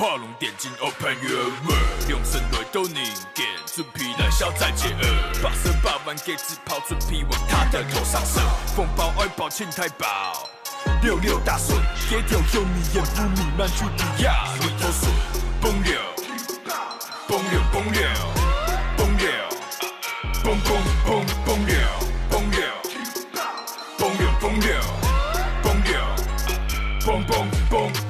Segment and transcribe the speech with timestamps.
[0.00, 3.04] 画龙点睛，Open your world，用声来都凝
[3.34, 5.42] 结，准备来消灾解厄。
[5.42, 8.40] 八十八万给自跑，准皮往他的头上射。
[8.74, 10.48] 风暴爱保庆太保，
[11.02, 15.10] 六六大顺，给条有你眼不弥漫出低压，你脱水，
[15.60, 15.92] 崩了，
[17.28, 18.00] 崩了，崩了，
[18.96, 19.24] 崩了，
[20.42, 21.72] 崩崩崩崩了，
[22.30, 22.56] 崩了，
[23.98, 24.64] 崩了，崩了，
[25.62, 25.68] 崩，
[27.04, 28.09] 崩崩崩崩流。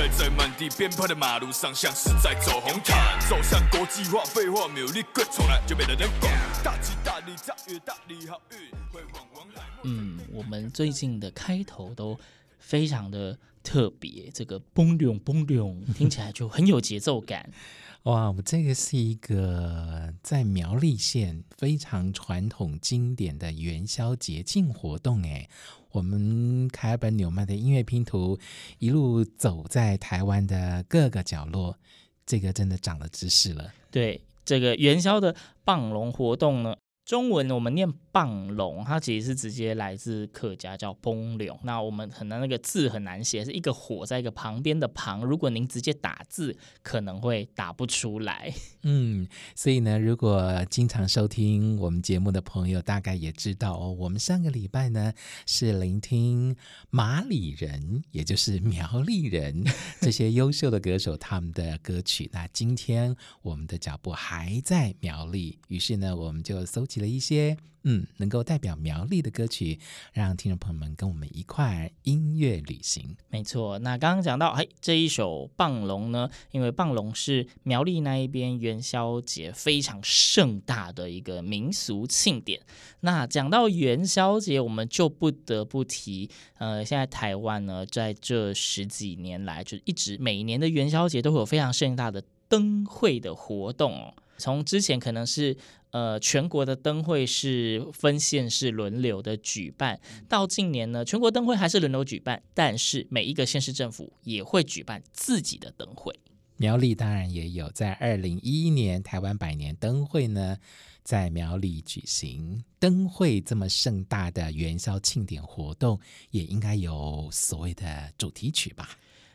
[0.00, 3.20] 踩在满地鞭炮的马路上，像是在走红毯。
[3.28, 6.32] 走上国际化，废话没有立刻从来，就没得人管。
[6.64, 8.56] 大吉大利，大吉大利，好运
[8.90, 9.62] 会往往来。
[9.82, 12.18] 嗯，我们最近的开头都
[12.58, 17.50] 非常的特别，这个嘣隆嘣隆，听起来就很有节奏感。
[18.04, 25.46] 哇，我这个是一个在苗栗县非常传统经典的元宵节庆活动哎。
[25.92, 28.38] 我们凯尔本纽曼的音乐拼图
[28.78, 31.76] 一路走在台湾的各个角落，
[32.24, 33.70] 这个真的长了知识了。
[33.90, 37.92] 对，这个元宵的棒龙活动呢，中文我们念。
[38.12, 41.58] 棒龙，它其实是直接来自客家，叫崩龙。
[41.62, 45.24] 那我们可能那个字很难写，是一个火在一个旁边的旁。
[45.24, 48.52] 如果您直接打字，可能会打不出来。
[48.82, 55.12] 嗯，所以呢，如果经常收听我们节目的朋友，大概也知道哦，我们上个礼拜呢
[55.46, 56.56] 是聆听
[56.90, 59.64] 马里人，也就是苗栗人
[60.00, 62.28] 这些优秀的歌手他们的歌曲。
[62.32, 67.56] 那今天我们的脚步还在苗栗，于是呢，我们就搜集了一些。
[67.82, 69.78] 嗯，能够代表苗栗的歌曲，
[70.12, 73.16] 让听众朋友们跟我们一块音乐旅行。
[73.28, 82.60] 没错，那刚刚讲到，哎，这一首棒龙呢，因为棒龙是苗栗那一边元宵节非常盛大的一个民俗庆典。
[83.00, 86.28] 那讲到元宵节，我们就不得不提，
[86.58, 94.14] 呃，现在台湾呢，在这十几年来，就一直每年的元宵节都会有非常盛大的灯会的活动哦。
[94.36, 95.54] 从之前可能是
[95.90, 106.18] 呃全国的灯会是分县市轮流的举办，到近年呢，全国灯会还是轮流举办，但是每一个县市政府也会举办自己的灯会。
[106.56, 110.58] 苗栗当然也有，在二零一一年台湾百年灯会呢，
[111.02, 115.98] 在苗栗举行灯会这么盛大的元宵庆典活动，
[116.30, 118.90] 也应该有所谓的主题曲吧。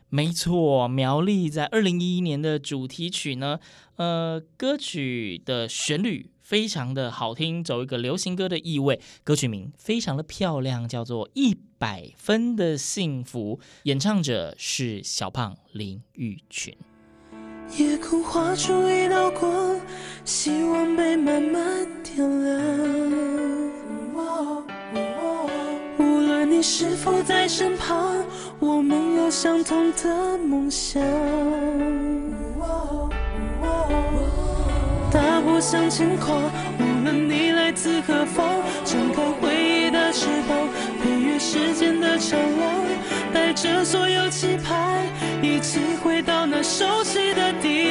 [0.10, 3.60] 没错，苗栗在二零一一年的主题曲呢，
[3.96, 9.02] 呃，歌曲的旋律非常的好听，走一个流行歌的意味。
[9.24, 16.78] 歌曲名非常的漂亮，叫做《一百分的幸福》，演唱者是小胖林玉群。
[17.80, 19.82] 夜空画出一道光，
[20.24, 22.62] 希望被慢慢点亮。
[25.98, 28.24] 无论你是否在身旁，
[28.60, 31.02] 我们有相同的梦想。
[35.16, 36.36] 大步向前跨，
[36.78, 40.68] 无论你来自何方，张开回忆的翅膀，
[41.02, 42.84] 飞越时间的长廊，
[43.34, 45.02] 带着所有期盼，
[45.42, 47.85] 一起回到那熟悉的地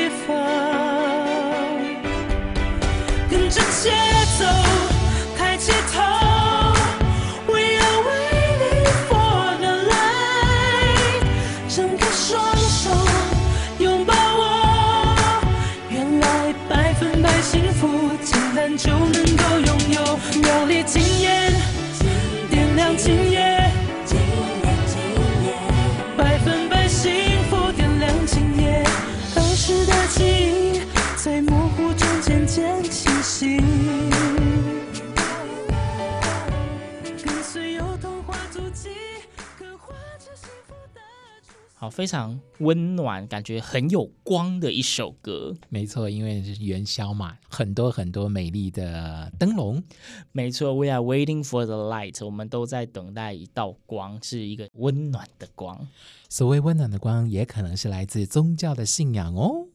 [41.84, 45.54] 好，非常温暖，感觉很有光的一首歌。
[45.68, 49.84] 没错，因为是元宵嘛，很多很多美丽的灯笼。
[50.32, 55.86] 没错，We are waiting for the light，我们都在等待一道光，是一个温暖的光。
[56.30, 59.66] 所谓温暖的光，也可能是来自宗教的信仰哦。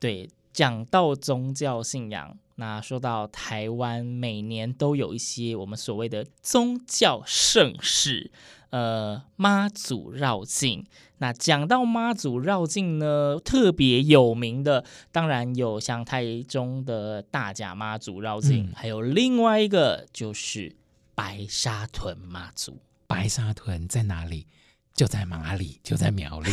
[0.00, 8.32] 对，讲到宗教信仰，那说到台湾，每年都有一些我们所谓的宗教盛事。
[8.72, 10.84] 呃妈祖绕境。
[11.18, 20.74] 那讲到妈祖绕境呢，特别有名的当然有像台中的大甲妈祖绕境，嗯、还有另外一个就是
[21.14, 22.80] 白沙屯妈祖。
[23.06, 24.46] 白沙屯在哪里？
[24.94, 26.50] 就在马里，就在苗栗。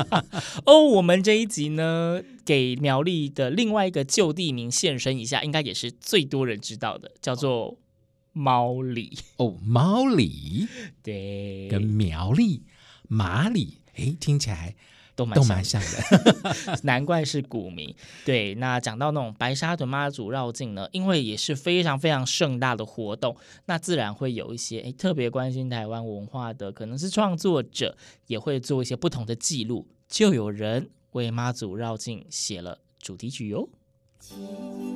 [0.64, 7.76] 哦，我们这一集呢，给苗栗的另外一个旧地名现身一下，应该也是最多人知道的，叫做
[8.36, 9.18] 猫里。
[9.38, 10.68] 哦，猫里，
[11.02, 12.64] 对，跟苗栗
[13.08, 14.76] 马里，哎，听起来。
[15.16, 17.94] 都蛮像的， 难怪是古名。
[18.26, 23.34] 对，那讲到那种白沙屯妈祖绕境呢，因为也是非常非常盛大的活动，
[23.64, 27.96] 那自然会有一些诶特别关心台湾文化的，可能是创作者
[28.26, 33.70] 也会做一些不同的记录，就有人为妈祖绕境写了主题曲哟。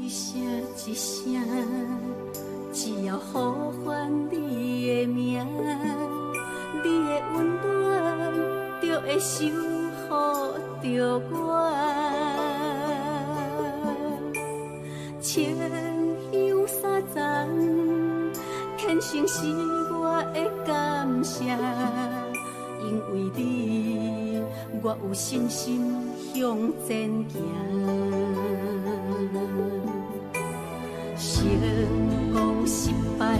[0.02, 0.38] 一声
[0.86, 5.46] 一声，只要呼唤你的名，
[6.82, 8.32] 你的温暖
[8.80, 9.46] 就会收。
[10.08, 10.50] 抱
[10.82, 11.36] 着我，
[15.20, 15.56] 千
[16.32, 16.80] 香三
[17.14, 17.48] 簪，
[18.76, 19.46] 虔诚是
[19.92, 21.44] 我的感谢，
[22.82, 24.42] 因为你，
[24.82, 25.94] 我有信心
[26.34, 27.38] 向前行。
[31.20, 31.44] 成
[32.32, 33.38] 功失败，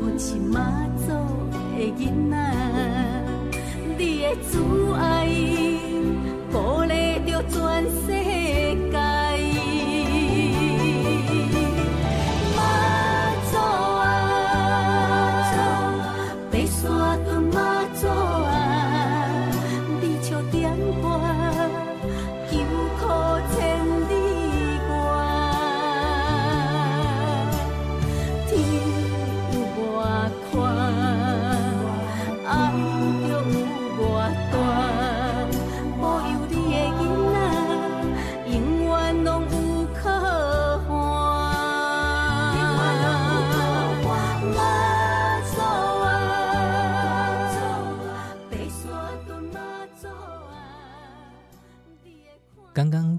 [0.00, 1.08] 阮是妈做
[1.50, 1.56] 的
[1.98, 2.36] 囡仔。
[3.98, 4.48] 你的慈
[4.94, 5.26] 爱，
[6.52, 7.56] 鼓励着全
[7.90, 8.06] 世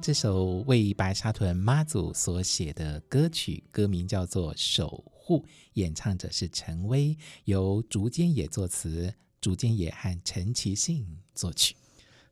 [0.10, 5.42] 这首为白沙屯妈祖所写的歌曲，歌名叫做《守护》，
[5.74, 7.16] 演唱者是陈薇，
[7.46, 11.76] 由竹间野作词，竹间野和陈其信作曲。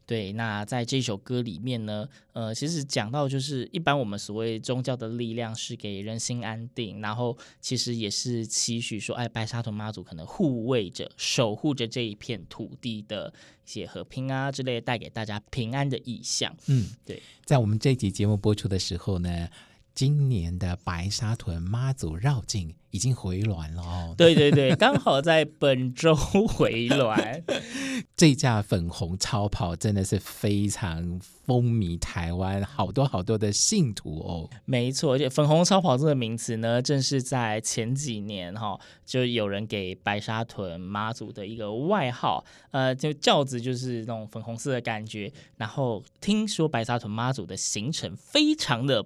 [0.07, 13.33] 对，那在这首歌里面呢，呃，其实讲到就是一般我们所谓宗教的力量是给人心安定，然后其实也是期许说，哎，白沙屯妈祖可能护卫着、守护着这一片土地的
[13.65, 16.55] 一些和平啊之类的，带给大家平安的意象。
[16.67, 19.49] 嗯，对，在我们这集节目播出的时候呢。
[19.97, 27.41] 今年的白沙屯妈祖绕境已经回銮了哦，对对对，刚好在本周回銮。
[28.15, 34.47] 这架粉红超跑真的是非常风靡台湾，好多好多的信徒哦。
[34.65, 45.33] 没错，而且粉红超跑这个名词呢，正是在前几年哈，就有人给白沙屯妈祖的一个外号，呃，就轿子就是那种粉红色的感觉。
[45.55, 49.03] 然后听说白沙屯妈祖的行程非常的。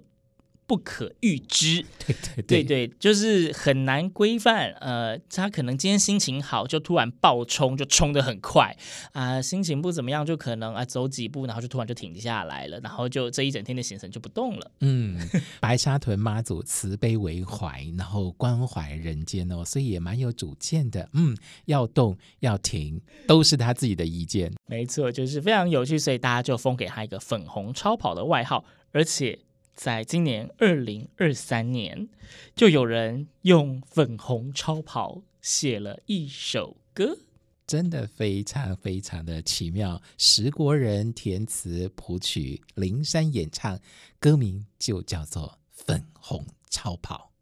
[0.72, 4.72] 不可预知，对对对对，就是很难规范。
[4.80, 8.74] 呃，他可能今天心情好，就突然暴冲，就冲得很快
[9.12, 14.70] 啊、呃；心情不怎么样，就可能啊、呃、走几步，然后就突然就停下来了，然后就这一整天的行程就不动了。
[14.80, 15.18] 嗯，
[15.60, 21.06] 白沙屯妈祖慈悲为怀，然后关怀人间哦，所以也蛮有主见的。
[21.12, 21.36] 嗯，
[21.66, 24.50] 要动要停，都是他自己的意见。
[24.64, 29.38] 没错，就是非常有趣，所以大家就封给他一个“粉红超跑”的外号，而且。
[29.74, 32.08] 在今年二零二三年，
[32.54, 37.18] 就有人用粉红超跑写了一首歌，
[37.66, 40.00] 真的非常非常的奇妙。
[40.18, 43.80] 十国人填词谱曲，灵山演唱，
[44.20, 47.32] 歌名就叫做《粉红超跑》。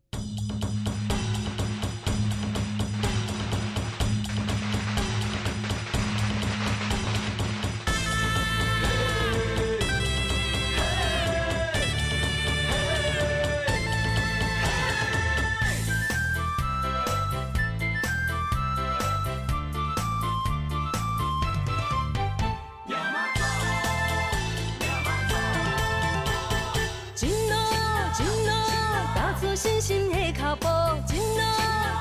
[29.63, 30.67] 信心的脚步，
[31.13, 31.43] 一路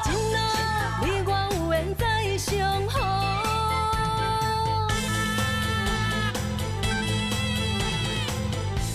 [0.06, 0.38] 一路，
[1.04, 2.96] 你我有缘再相逢。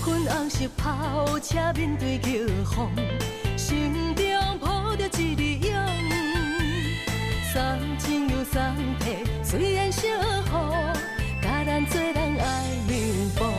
[0.03, 2.89] 粉红色跑车面对疾风，
[3.55, 4.25] 心中
[4.59, 5.75] 抱着一字永。
[7.53, 7.61] 送
[7.99, 10.09] 亲又送物，虽然小雨，
[11.43, 13.54] 教咱做人爱有方。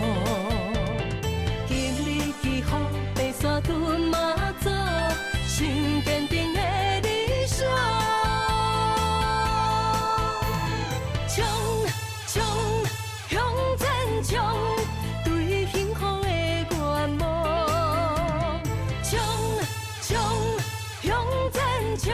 [21.97, 22.13] 前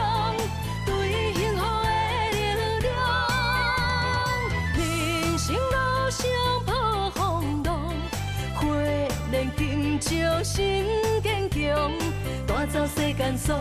[0.86, 1.88] 对幸福的
[2.30, 2.36] 力
[2.82, 2.86] 量。
[4.76, 6.20] 人生路上
[6.64, 6.70] 抱
[7.10, 7.68] 风浪，
[8.54, 8.60] 火
[9.30, 10.86] 炼金石心
[11.22, 11.90] 坚强，
[12.46, 13.54] 带走世间所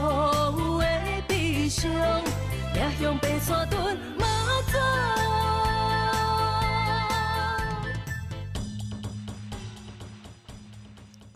[0.57, 0.85] 有的
[1.27, 1.91] 悲伤，
[2.75, 4.25] 迈向白山屯马
[4.67, 4.77] 祖。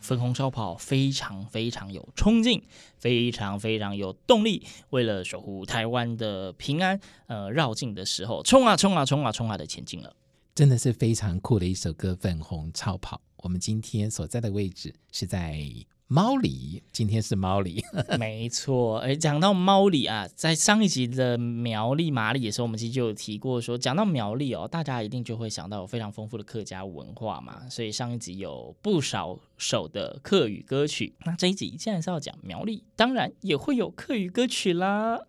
[0.05, 2.61] 粉红超跑非常非常有冲劲，
[2.99, 4.63] 非常非常有动力。
[4.91, 10.15] 为了守护台湾的平安，呃，绕境的时候冲啊冲啊冲啊冲啊的前进了，
[10.53, 13.17] 真的是非常酷的一首歌《粉红超跑》。
[13.37, 15.59] 我们今天所在的位置是在。
[16.07, 17.83] 猫里，今天是猫里，
[18.19, 18.99] 没错。
[18.99, 31.15] 哎，讲到猫里啊，在上一集的苗栗马里的时候，我们其实就有提过说，讲到苗栗哦，大家一定就会想到有非常丰富的客家文化嘛，所以上一集有不少首的客语歌曲。
[31.25, 35.19] 那这一集既然是要讲苗栗，当然也会有客语歌曲啦。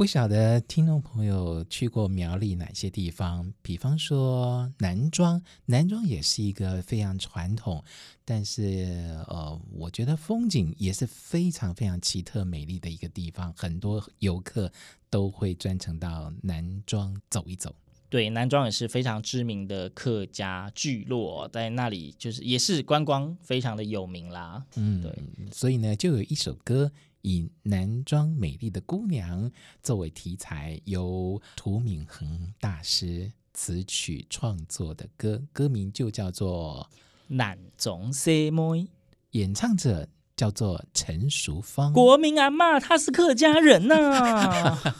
[0.00, 3.52] 不晓得听众朋友去过苗栗哪些地方？
[3.60, 7.84] 比方说南庄，南庄也是一个非常传统，
[8.24, 14.72] 但是呃，我觉得风景也是非常非常奇特美丽的一个地方，很多游客
[15.10, 17.74] 都会专程到南庄走一走。
[18.08, 24.64] 对，南庄也是非常知名的客家聚落，在那里就是也是观光非常的有名啦。
[24.76, 25.14] 嗯，对，
[25.52, 26.90] 所以呢，就有一首歌。
[27.22, 29.50] 以男装美丽的姑娘
[29.82, 36.88] 作为题材，由涂敏恒大师词曲创作的歌，歌名就叫做
[37.28, 38.50] 《南庄小妹》，
[39.32, 41.92] 演唱者叫做陈淑芳。
[41.92, 44.96] 国民阿嬷，她是客家人呐、啊。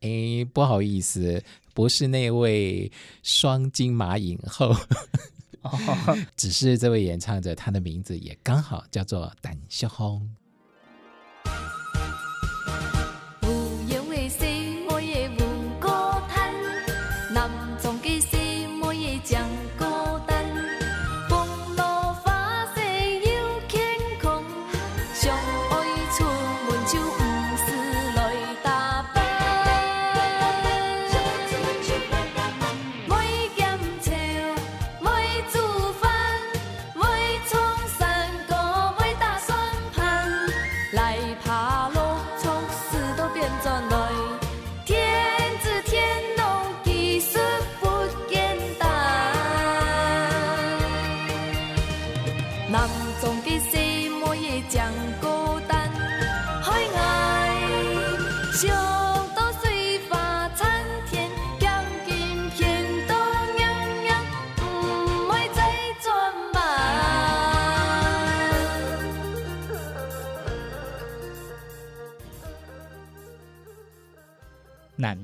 [0.00, 1.42] 哎，不好意思，
[1.72, 2.92] 不是那位
[3.22, 4.76] 双金马影后，
[6.36, 10.28] 只是这位演唱者，他的名字也刚好叫做陈淑芳。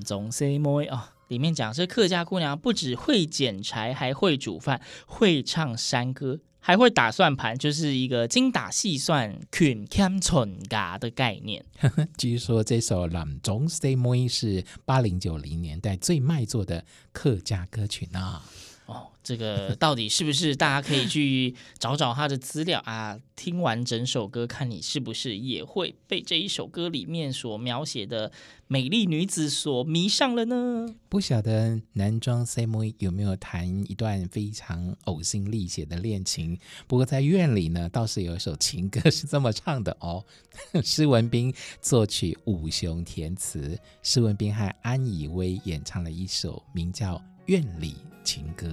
[0.01, 11.65] 总 say moi 啊，里面讲这客家姑娘不止会捡柴，还会煮饭，会唱山歌，还会打算盘，就是一个精打细算、勤俭存家的概念。
[12.19, 13.09] 据说这首
[13.43, 18.41] 《总 say moi》是八零九零年代最卖座的客家歌曲呢。
[18.91, 20.57] 哦，这个到底是不是？
[20.57, 23.19] 大家可以去找找他的资料啊。
[23.37, 28.31] 听完整首歌，看你是不是也会被这一首歌里面所描写的
[28.67, 30.95] 美丽女子所迷上了呢？
[31.09, 36.59] 不晓得南庄小妹有没有谈一段非常呕心沥血的恋情？
[36.87, 40.23] 不过在院里呢，倒是有一首情歌是这么唱的哦。
[40.85, 47.17] 施文斌作曲，武雄填词，施文斌和安以威演唱了一首名叫
[47.51, 47.89] 《院里》
[48.23, 48.69] 情歌。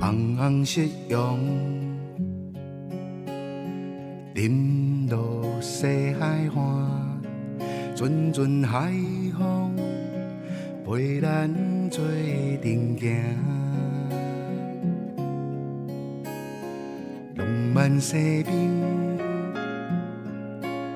[0.00, 1.77] 红红夕阳。
[7.98, 8.92] 阵阵海
[9.36, 9.74] 风
[10.86, 11.52] 陪咱
[11.90, 12.04] 做
[12.62, 13.18] 阵行。
[17.34, 18.54] 浪漫西边，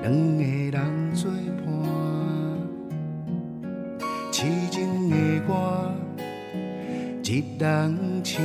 [0.01, 0.43] 两个
[0.77, 1.29] 人作
[1.65, 1.67] 伴，
[4.31, 5.91] 痴情的歌，
[7.21, 8.41] 一人唱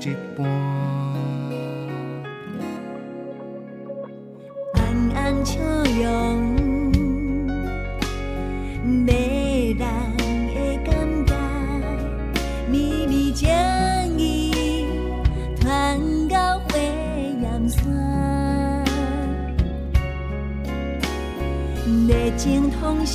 [0.00, 1.11] 一半。
[22.42, 23.06] 热情通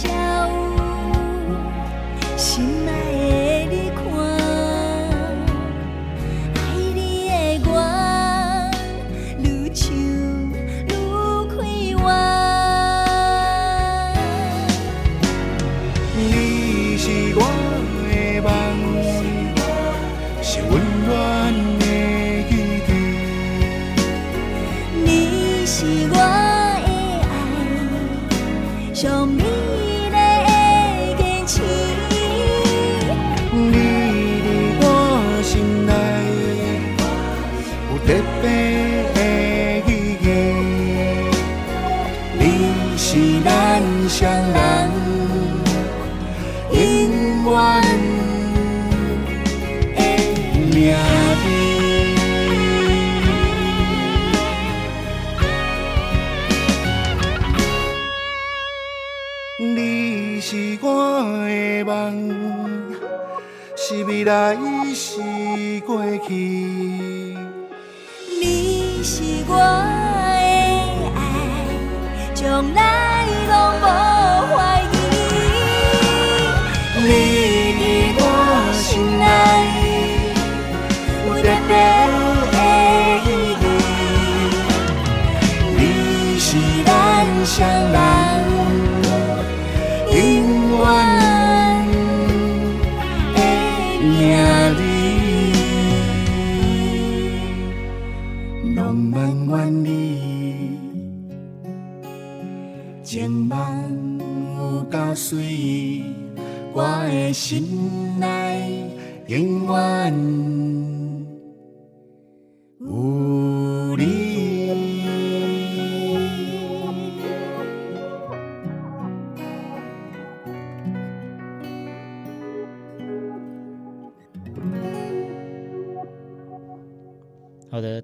[29.00, 29.57] 小明
[64.28, 64.67] 是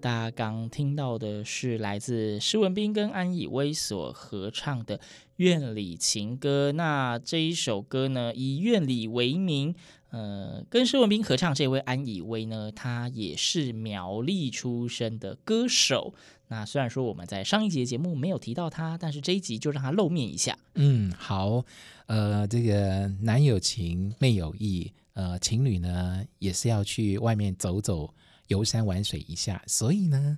[0.03, 4.97] 大家刚听到的是来自施文斌跟安以威所合唱的
[5.37, 6.71] 《院里情歌》。
[6.73, 9.73] 那这一首歌呢，以院里为名，
[10.09, 16.13] 呃，跟施文斌合唱这位安以威呢，他也是苗栗出身的歌手。
[16.49, 20.59] 那虽然说我们在上一集节目没有提到他，但是这一集就让他露面一下。
[20.75, 21.63] 嗯，好，
[22.07, 28.13] 呃，这个男有情，妹有意，呃，情侣呢也是要去外面走走。
[28.53, 30.37] 游山玩水一下，所以呢，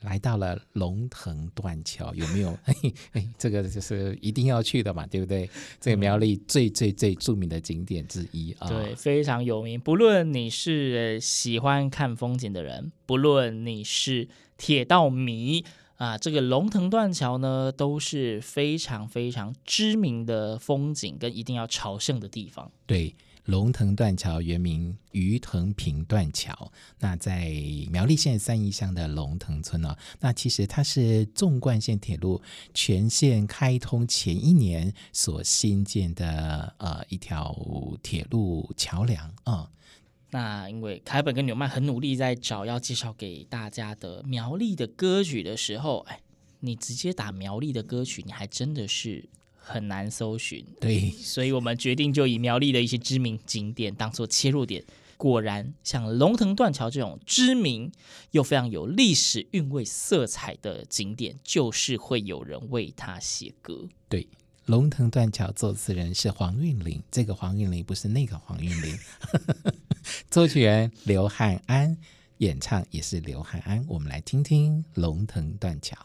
[0.00, 2.50] 来到了龙腾断桥，有没有？
[2.62, 5.48] 嘿嘿，这个就是一定要去的嘛，对不对？
[5.80, 9.80] 这个苗栗最最最著名的景点之一啊，对，非常有名。
[9.80, 15.64] 不论你是喜欢看风景的人，不论你是铁道迷
[15.96, 22.70] 啊，这个龙腾断桥呢，都是非常非常知名的风景跟一定要朝圣的地方。
[22.86, 23.14] 对。
[23.44, 27.52] 龙腾断桥原名鱼腾坪断桥，那在
[27.90, 32.40] 苗栗县三义乡的龙腾村哦，那其实它是纵贯线铁路
[32.72, 37.54] 全线开通前一年所新建的呃一条
[38.02, 39.70] 铁路桥梁啊。
[40.30, 46.22] 那因为凯本跟纽曼很努力在找要介绍给大家的苗栗的歌曲的时候，哎，
[46.60, 49.28] 你直接打苗栗的歌曲，你还真的是。
[49.66, 54.84] 很难搜寻，对，所以我们决定就以苗栗的一些知名景点当做切入点。
[55.16, 57.90] 果然，像龙腾断桥这种知名
[58.32, 63.88] 又非常有历史韵味色彩的景点，就是会有人为它写歌。
[64.08, 64.28] 对，
[64.66, 68.98] 龙腾断桥作词人是黄韵玲，这个黄韵玲不是那个黄韵玲，
[70.30, 71.96] 作曲人刘汉安，
[72.38, 73.82] 演唱也是刘汉安。
[73.88, 75.96] 我们来听听龙腾断桥。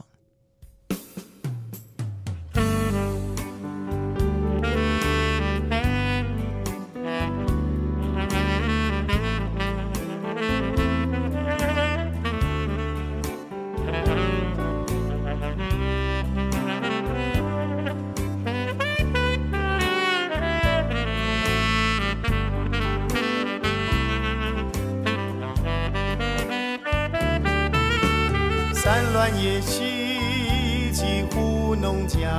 [29.20, 32.30] 三山峦野溪几户农家，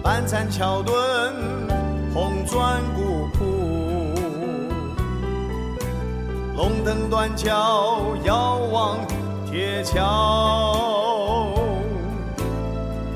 [0.00, 0.94] 半残桥墩
[2.14, 3.44] 红砖古朴，
[6.56, 8.98] 龙腾断桥遥望
[9.50, 11.52] 铁桥，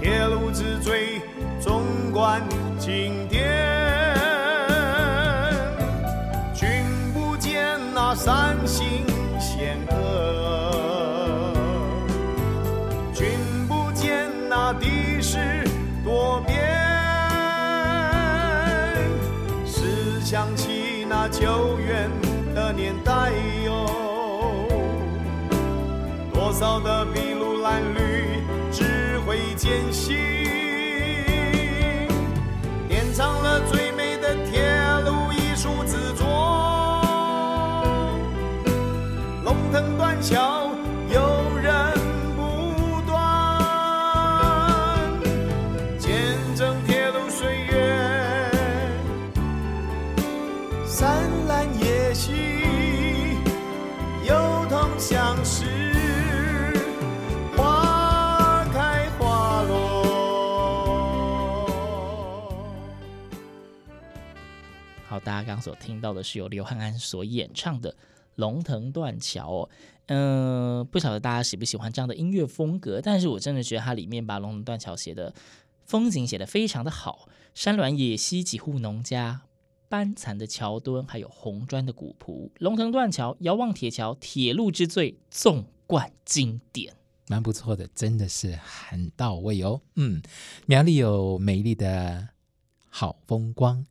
[0.02, 1.22] 铁路之最
[1.61, 2.42] 纵观
[2.76, 3.26] 景
[21.29, 22.09] 久远
[22.55, 23.31] 的年代
[23.65, 23.87] 哟，
[26.33, 30.17] 多少的筚路蓝缕，只会艰辛，
[65.27, 67.91] 大家刚刚所听到的是由刘汉安所演唱的
[68.37, 69.71] 《龙腾断桥》哦。
[70.07, 75.35] 嗯、不晓得大家喜不喜欢这样的音乐风格，但是我真的觉得它里面把龙腾断桥写的
[75.85, 79.41] 风景写得非常的好，山峦野溪几户农家，
[79.89, 86.95] 斑残的桥墩，还有红砖的古朴，龙腾断桥，遥望铁桥，铁路之最，纵贯经典。
[87.27, 89.81] 蛮不错的，真的是很到位哦。
[89.97, 90.23] 嗯，
[90.67, 92.29] 苗栗有美丽的
[92.89, 93.85] 好风光，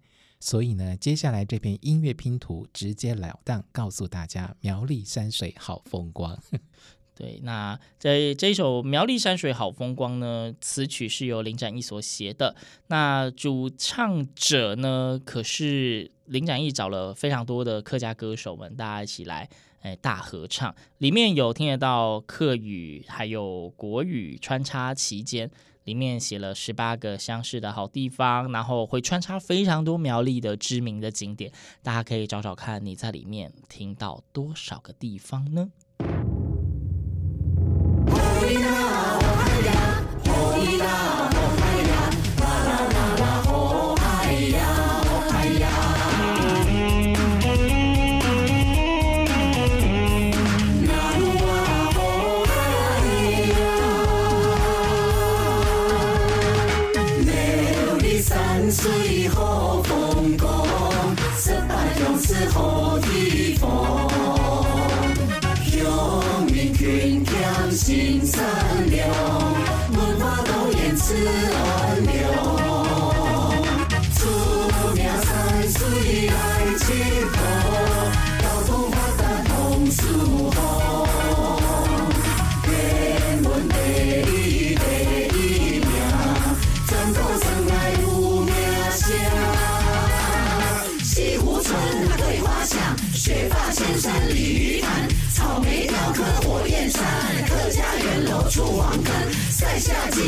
[0.46, 6.38] 所以呢，接下来这篇音乐拼图直截了当告诉大家，苗栗山水好风光。
[7.18, 12.56] 对，那在这一首《苗栗山水好风光》呢，词曲是由林展义所写的。
[12.90, 19.50] 那主唱者呢，可是林展义找了非常多的客家歌手们，大家一起来
[19.82, 20.76] 哎大合唱。
[21.00, 25.50] 里面有听得到客语，还有国语穿插其间。
[25.86, 31.52] 里面写了十八个乡市的好地方，然后会穿插非常多苗栗的知名的景点。
[31.82, 35.72] 大家可以找找看，你在里面听到多少个地方呢？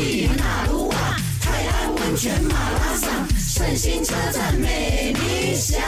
[0.08, 0.96] 夏季那鲁哇，
[1.42, 5.78] 泰安温泉马拉桑，圣心车站美名响。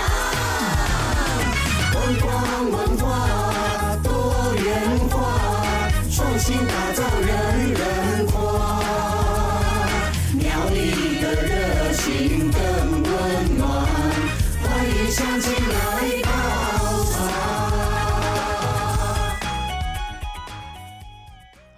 [1.92, 6.99] 观光文化多元化，创新打造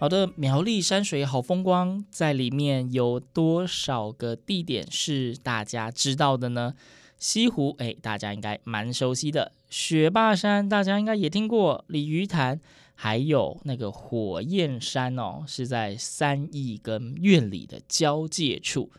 [0.02, 6.74] 好的，苗栗山水好风光，在里面有多少个地点是大家知道的呢？
[7.18, 12.60] 西湖，哎，大家应该蛮熟悉的；雪霸山，大家应该也听过；鲤鱼潭，
[12.96, 18.90] 还有那个火焰山哦，是在三义跟苑里的交界处。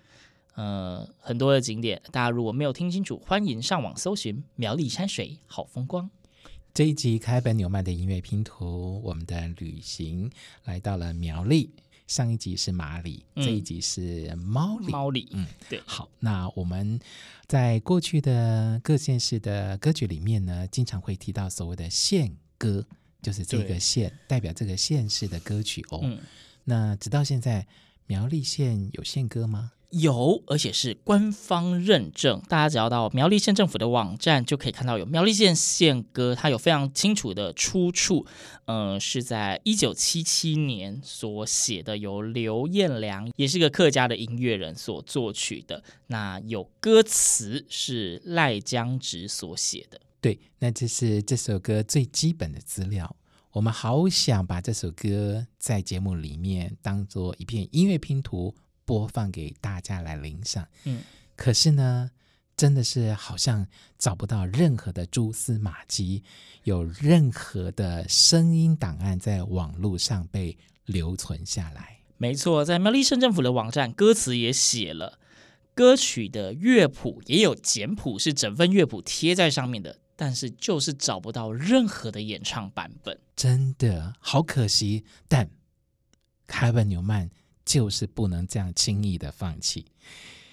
[0.56, 6.10] 呃，很多的景点，大家如果没有听清楚，欢迎上网搜寻苗栗山水好风光。
[6.74, 10.28] 这一集开本纽曼的音乐拼图，我们的旅行
[10.64, 11.70] 来到了苗栗。
[12.08, 14.88] 上一集是马里，这一集是猫里。
[14.88, 15.80] 猫里，嗯，对。
[15.86, 17.00] 好，那我们
[17.46, 22.84] 在过去的各县市的歌曲里面呢，经常会提到所谓的县歌，
[23.22, 26.00] 就是这个县代表这个县市的歌曲哦。
[26.02, 26.20] 嗯，
[26.64, 27.68] 那直到现在，
[28.08, 29.74] 苗栗县有县歌吗？
[29.94, 32.42] 有，而且是官方认证。
[32.50, 38.26] 大家只要到苗栗县政府的网站，就可以看到有苗栗县宪歌，它有非常清楚的出处。
[38.66, 45.84] 呃，是在一九七七年所写的，由刘彦良，也是个客家的音乐人所作曲的。
[46.08, 50.02] 那有歌词是赖江直所写的。
[50.20, 53.16] 对，那这是这首歌最基本的资料。
[53.52, 60.68] 我们好想把这首歌在节目里面当做一片音乐拼图播放给大家来聆赏。
[60.84, 61.02] 嗯，
[61.36, 62.12] 可是呢，
[62.56, 63.68] 真的是好像
[63.98, 66.24] 找不到任何的蛛丝马迹，
[66.64, 72.00] 有任何的声音档案在网络上被留存下来。
[72.18, 75.20] 没错，在苗栗县政府的网站，歌词也写了，
[75.74, 80.00] 歌曲的乐谱也有简谱，是整份乐谱贴在上面的。
[80.16, 85.04] 但是就是找不到任何的演唱版本，真的好可惜。
[85.28, 85.50] 但
[86.46, 87.32] 凯文纽曼
[87.66, 89.86] 就是不能这样轻易的放弃，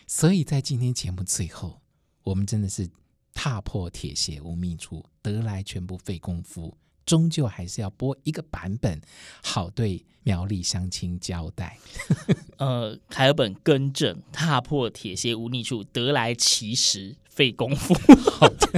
[0.06, 1.80] 所以在今天节目最后，
[2.22, 2.88] 我们真的是
[3.34, 9.00] 踏破铁鞋无觅处，得来全不费工夫，终究还是要播一个版本，
[9.42, 11.78] 好对苗栗乡亲交代。
[12.58, 17.94] 呃，凯尔本更正，踏破铁鞋无觅处，得来其实费功夫。
[18.30, 18.68] 好的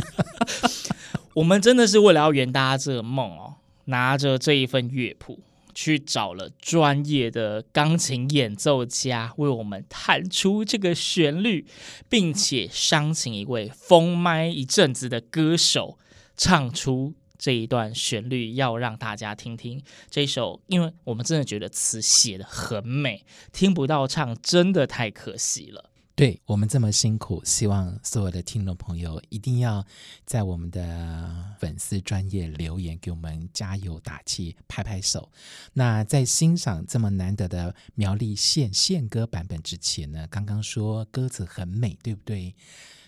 [1.35, 5.41] 我们真的是为了要圆大家这个梦哦，拿着这一份乐谱
[5.75, 11.67] 去找了专业的钢琴演奏家为我们弹出这个旋律，
[12.09, 15.99] 并且商请一位封麦一阵子的歌手
[16.37, 25.92] 唱出这一段旋律，要让大家听听这首，因为我们真的觉得词写得很美，听不到唱真的太可惜了。
[26.23, 29.85] 对我们这么辛苦，希望所有的听众朋友一定要
[30.25, 35.33] 在我们的粉丝专业留言给我们加油打气、拍拍手。
[35.73, 42.55] 那在欣赏这么难得的苗栗县县歌版本之前呢，刚刚说歌词很美，对不对？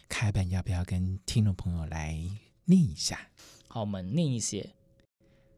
[0.09, 2.19] 开本要不要跟听众朋友来
[2.65, 3.29] 念一下？
[3.69, 4.71] 好，我们念一些：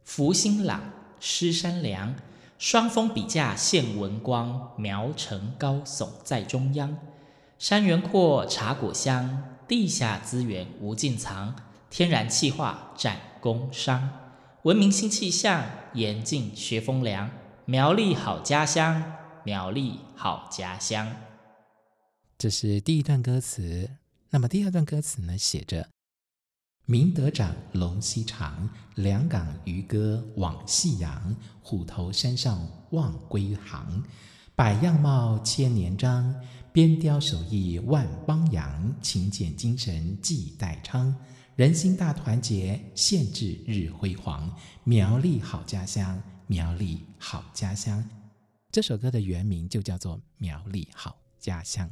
[0.04, 2.16] 福兴朗，诗山凉，
[2.58, 6.98] 双峰笔架现文光，苗城高耸在中央。
[7.58, 11.56] 山原阔，茶果香，地下资源无尽藏，
[11.88, 14.10] 天然气化占工商，
[14.64, 15.64] 文明新气象，
[15.94, 17.30] 严禁学风凉，
[17.64, 19.02] 苗栗好家乡，
[19.42, 21.10] 苗栗好家乡。
[22.36, 23.88] 这是第一段歌词，
[24.28, 25.38] 那么第二段歌词呢？
[25.38, 25.88] 写着：
[26.84, 34.02] 明德长，龙溪长，两港渔歌往夕阳，虎头山上望归航，
[34.54, 36.34] 百样貌，千年章。
[36.76, 41.16] 边雕手艺万邦扬，勤俭精神继代昌，
[41.54, 48.06] 人心大团结县治日辉煌，苗栗好家乡，苗栗好家乡。
[48.70, 51.88] 这首歌的原名就叫做《苗栗好家乡》。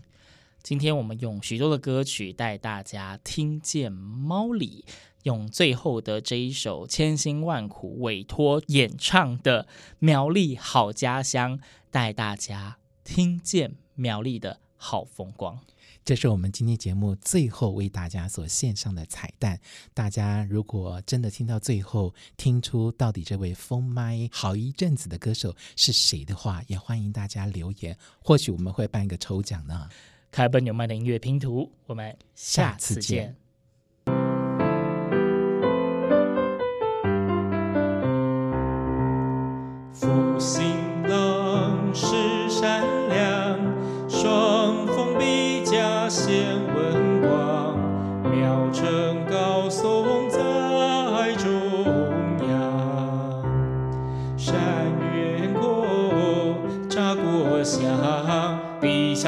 [0.62, 4.85] 今天我们用许多的歌曲带大家听见猫里，
[5.23, 9.64] 用最后的这一首千辛万苦委托演唱的
[9.99, 11.59] 《苗栗好家乡》，
[11.90, 14.61] 带大家听见苗栗的。
[14.87, 15.59] 好风光，
[16.05, 19.59] 这是我们今天节目最后为大家所献上的彩蛋。
[19.94, 29.88] 大家如果真的听到最后，听出到底这位封麦好一阵子的歌手是谁的话，也欢迎大家留言，或许我们会办一个抽奖呢。
[30.31, 33.35] 开本纽曼的音乐拼图，我们下次见。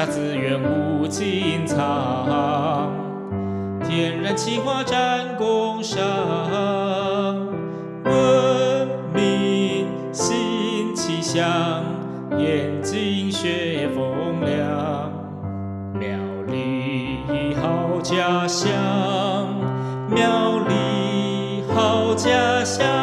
[0.09, 2.89] 资源无尽藏，
[3.83, 6.01] 天然气化占工商，
[8.03, 11.45] 文明新气象，
[12.37, 15.11] 眼睛学风凉，
[15.93, 16.09] 庙
[16.47, 18.69] 里好家乡，
[20.09, 22.96] 庙里好家乡。